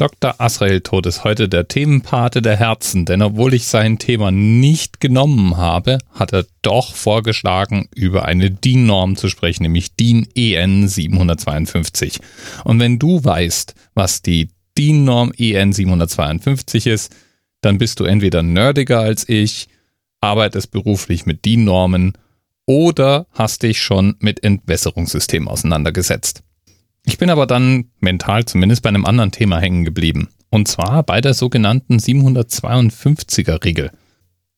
[0.00, 0.40] Dr.
[0.40, 5.58] Asrael Tod ist heute der Themenpate der Herzen, denn obwohl ich sein Thema nicht genommen
[5.58, 12.18] habe, hat er doch vorgeschlagen, über eine DIN-Norm zu sprechen, nämlich DIN EN 752.
[12.64, 17.14] Und wenn du weißt, was die DIN-Norm EN 752 ist,
[17.60, 19.68] dann bist du entweder nerdiger als ich,
[20.22, 22.14] arbeitest beruflich mit DIN-Normen
[22.64, 26.42] oder hast dich schon mit Entwässerungssystemen auseinandergesetzt.
[27.10, 30.28] Ich bin aber dann mental zumindest bei einem anderen Thema hängen geblieben.
[30.48, 33.90] Und zwar bei der sogenannten 752er Regel.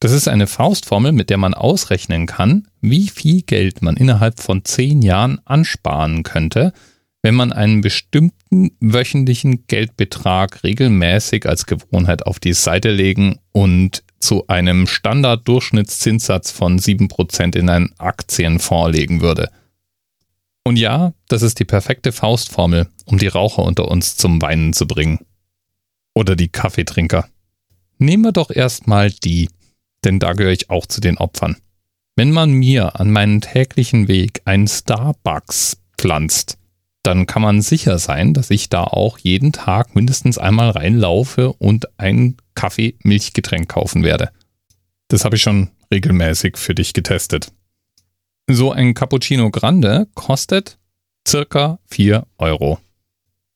[0.00, 4.64] Das ist eine Faustformel, mit der man ausrechnen kann, wie viel Geld man innerhalb von
[4.64, 6.72] zehn Jahren ansparen könnte,
[7.20, 14.46] wenn man einen bestimmten wöchentlichen Geldbetrag regelmäßig als Gewohnheit auf die Seite legen und zu
[14.46, 19.50] einem Standarddurchschnittszinssatz von 7% in einen Aktienfonds legen würde.
[20.64, 24.86] Und ja, das ist die perfekte Faustformel, um die Raucher unter uns zum Weinen zu
[24.86, 25.20] bringen.
[26.14, 27.28] Oder die Kaffeetrinker.
[27.98, 29.48] Nehmen wir doch erstmal die,
[30.04, 31.56] denn da gehöre ich auch zu den Opfern.
[32.16, 36.58] Wenn man mir an meinen täglichen Weg einen Starbucks pflanzt,
[37.02, 41.88] dann kann man sicher sein, dass ich da auch jeden Tag mindestens einmal reinlaufe und
[41.98, 44.30] ein Kaffee-Milchgetränk kaufen werde.
[45.08, 47.52] Das habe ich schon regelmäßig für dich getestet.
[48.50, 50.78] So ein Cappuccino Grande kostet
[51.28, 52.78] circa 4 Euro.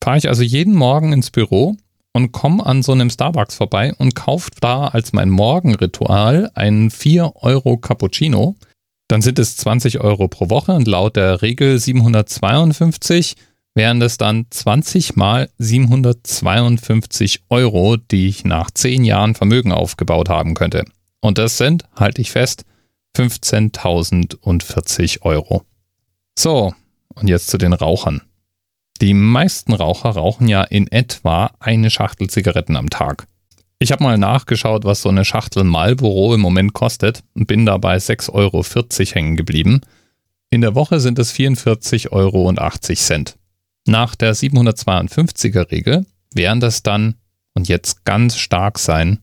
[0.00, 1.76] Fahre ich also jeden Morgen ins Büro
[2.12, 7.32] und komme an so einem Starbucks vorbei und kaufe da als mein Morgenritual einen 4
[7.34, 8.54] Euro Cappuccino,
[9.08, 13.34] dann sind es 20 Euro pro Woche und laut der Regel 752
[13.74, 20.54] wären das dann 20 mal 752 Euro, die ich nach 10 Jahren Vermögen aufgebaut haben
[20.54, 20.84] könnte.
[21.20, 22.64] Und das sind, halte ich fest,
[23.16, 25.64] 15.040 Euro.
[26.38, 26.74] So,
[27.14, 28.20] und jetzt zu den Rauchern.
[29.00, 33.26] Die meisten Raucher rauchen ja in etwa eine Schachtel Zigaretten am Tag.
[33.78, 37.96] Ich habe mal nachgeschaut, was so eine Schachtel Marlboro im Moment kostet und bin dabei
[37.96, 38.62] 6,40 Euro
[39.14, 39.80] hängen geblieben.
[40.50, 42.52] In der Woche sind es 44,80 Euro.
[43.86, 46.04] Nach der 752er Regel
[46.34, 47.14] wären das dann,
[47.54, 49.22] und jetzt ganz stark sein,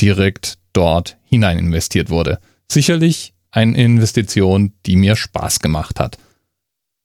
[0.00, 2.40] direkt dort hinein investiert wurde.
[2.70, 6.18] Sicherlich eine Investition, die mir Spaß gemacht hat.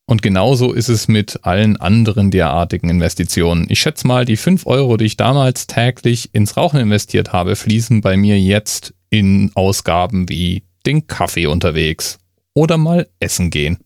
[0.08, 3.66] Und genauso ist es mit allen anderen derartigen Investitionen.
[3.68, 8.00] Ich schätze mal, die 5 Euro, die ich damals täglich ins Rauchen investiert habe, fließen
[8.00, 12.20] bei mir jetzt in Ausgaben wie den Kaffee unterwegs
[12.54, 13.78] oder mal essen gehen.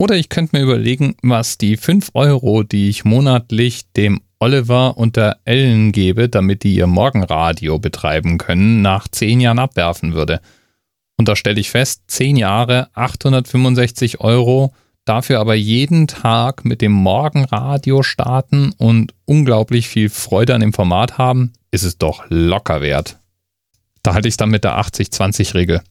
[0.00, 5.14] Oder ich könnte mir überlegen, was die 5 Euro, die ich monatlich dem Oliver und
[5.14, 10.40] der Ellen gebe, damit die ihr Morgenradio betreiben können, nach 10 Jahren abwerfen würde.
[11.18, 14.74] Und da stelle ich fest, 10 Jahre, 865 Euro,
[15.04, 21.16] dafür aber jeden Tag mit dem Morgenradio starten und unglaublich viel Freude an dem Format
[21.16, 23.18] haben, ist es doch locker wert.
[24.02, 25.82] Da halte ich es dann mit der 80-20-Regel.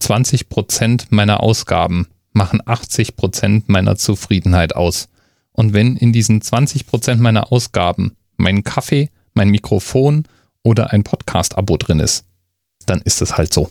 [0.00, 5.08] 20 Prozent meiner Ausgaben machen 80 Prozent meiner Zufriedenheit aus.
[5.52, 10.24] Und wenn in diesen 20 Prozent meiner Ausgaben mein Kaffee, mein Mikrofon
[10.62, 12.24] oder ein Podcast-Abo drin ist,
[12.86, 13.70] dann ist es halt so.